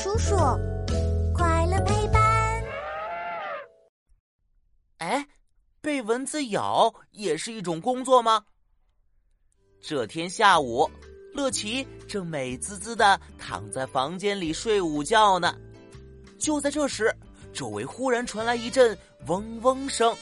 [0.00, 0.36] 叔叔，
[1.34, 2.64] 快乐陪伴。
[4.98, 5.26] 哎，
[5.80, 8.44] 被蚊子咬也是一种工作吗？
[9.80, 10.88] 这天下午，
[11.34, 15.52] 乐奇正美滋滋的躺在房间里睡午觉呢。
[16.38, 17.12] 就在这时，
[17.52, 18.96] 周围忽然传来一阵
[19.26, 20.16] 嗡嗡声。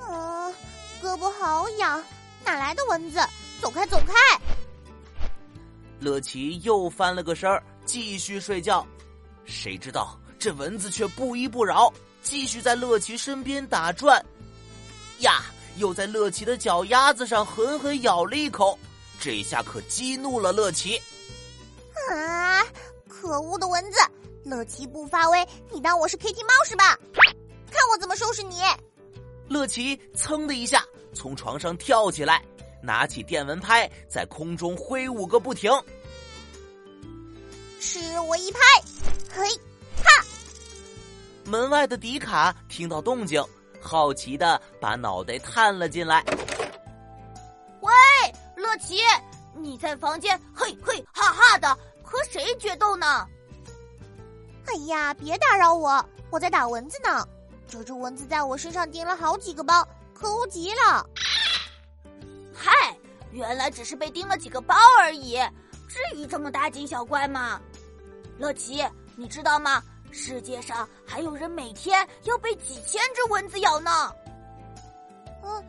[0.00, 0.50] 啊，
[1.02, 2.04] 胳膊好痒，
[2.44, 3.20] 哪来的蚊子？
[3.62, 4.12] 走开，走开！
[5.98, 8.86] 乐奇又翻了个身儿，继续睡觉。
[9.46, 11.90] 谁知道这蚊子却不依不饶，
[12.22, 14.22] 继续在乐奇身边打转。
[15.20, 15.46] 呀，
[15.78, 18.78] 又在乐奇的脚丫子上狠狠咬了一口。
[19.18, 21.00] 这下可激怒了乐奇。
[22.10, 22.62] 啊！
[23.08, 23.98] 可恶的蚊子！
[24.44, 26.96] 乐奇不发威，你当我是 Kitty 猫是吧？
[27.70, 28.60] 看我怎么收拾你！
[29.48, 32.42] 乐奇噌的一下从床上跳起来。
[32.80, 35.68] 拿起电蚊拍，在空中挥舞个不停。
[37.80, 38.60] 吃我一拍，
[39.34, 39.48] 嘿，
[40.02, 40.24] 哈！
[41.44, 43.42] 门外的迪卡听到动静，
[43.80, 46.24] 好奇的把脑袋探了进来。
[47.80, 47.92] 喂，
[48.56, 48.98] 乐奇，
[49.54, 51.72] 你在房间嘿嘿哈哈的
[52.02, 53.26] 和谁决斗呢？
[54.66, 57.26] 哎呀，别打扰我，我在打蚊子呢。
[57.68, 61.06] 这只蚊子在我身上叮了好几个包，可恶极了。
[62.54, 62.72] 嗨，
[63.30, 65.38] 原来只是被叮了几个包而已，
[65.88, 67.60] 至于这么大惊小怪吗？
[68.38, 68.86] 乐奇，
[69.16, 69.82] 你知道吗？
[70.12, 74.14] 世界上还有人每天要被几千只蚊子咬呢。
[75.42, 75.64] 嗯，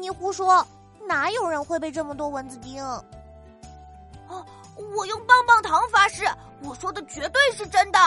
[0.00, 0.66] 你胡说，
[1.06, 2.82] 哪有人会被这么多蚊子叮？
[4.28, 4.46] 哦，
[4.96, 6.24] 我用棒棒糖发誓，
[6.62, 7.98] 我说的绝对是真的。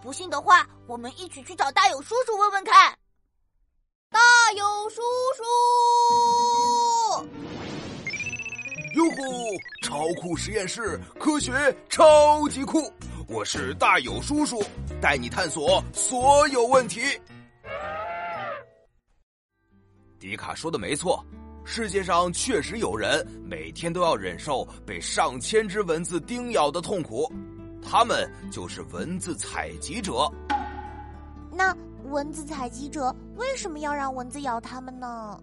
[0.00, 2.96] 不信的话，我们一起去找大友叔叔问问看。
[4.10, 4.18] 大
[4.52, 5.02] 友叔叔。
[10.08, 11.52] 超酷实验室，科学
[11.90, 12.90] 超级酷！
[13.28, 14.58] 我是大友叔叔，
[15.02, 17.02] 带你探索所有问题。
[20.18, 21.22] 迪卡说的没错，
[21.62, 27.30] 世界上确实有人每天都要忍受被上千只蚊子叮咬的痛苦，
[27.82, 30.26] 他们就是蚊子采集者。
[31.52, 35.38] 那蚊子采集者为什么要让蚊子咬他们呢？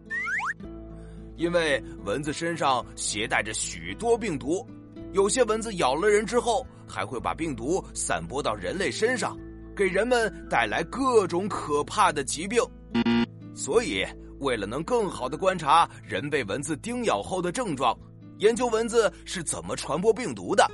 [1.37, 4.65] 因为蚊子身上携带着许多病毒，
[5.13, 9.37] 有些蚊子咬了人之后，还会把病毒散播到人类身上，
[9.75, 12.61] 给人们带来各种可怕的疾病。
[13.53, 14.05] 所以，
[14.39, 17.97] 为了能更好的观察人被蚊子叮咬后的症状，
[18.37, 20.69] 研究蚊子是怎么传播病毒的，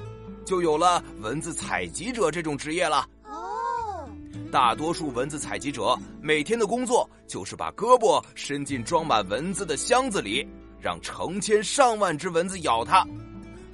[0.46, 3.06] 就有了蚊子采集者这种职业了。
[4.52, 10.48] 大多数蚊子采集者每天的工作就是把胳膊伸进装满蚊子的箱子里。
[10.84, 13.06] 让成千上万只蚊子咬它，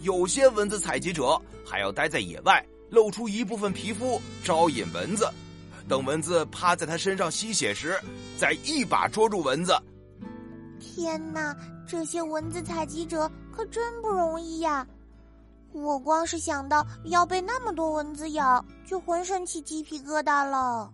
[0.01, 5.25] 有些蚊子采集者还要待在野外，露出一部分皮肤招引蚊子，
[5.87, 7.97] 等蚊子趴在他身上吸血时，
[8.37, 9.73] 再一把捉住蚊子。
[10.81, 11.55] 天哪，
[11.87, 14.85] 这些蚊子采集者可真不容易呀！
[15.83, 20.91] 我光是想到要被那么多蚊子咬，就浑身起鸡皮疙瘩了。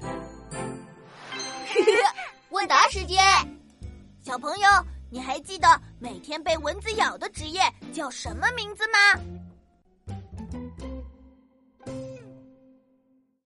[2.50, 3.18] 问答时间，
[4.22, 4.68] 小朋友。
[5.14, 5.68] 你还记得
[5.98, 7.60] 每天被蚊子咬的职业
[7.92, 9.20] 叫什么名字吗？